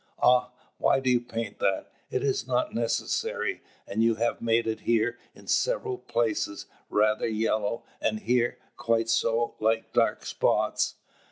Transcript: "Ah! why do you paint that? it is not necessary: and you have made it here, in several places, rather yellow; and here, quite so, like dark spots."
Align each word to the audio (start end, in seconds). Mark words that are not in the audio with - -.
"Ah! 0.17 0.49
why 0.79 0.99
do 0.99 1.11
you 1.11 1.21
paint 1.21 1.59
that? 1.59 1.91
it 2.09 2.23
is 2.23 2.47
not 2.47 2.73
necessary: 2.73 3.61
and 3.87 4.01
you 4.01 4.15
have 4.15 4.41
made 4.41 4.65
it 4.65 4.79
here, 4.79 5.19
in 5.35 5.45
several 5.45 5.99
places, 5.99 6.65
rather 6.89 7.27
yellow; 7.27 7.83
and 8.01 8.21
here, 8.21 8.57
quite 8.77 9.09
so, 9.09 9.53
like 9.59 9.93
dark 9.93 10.25
spots." 10.25 10.95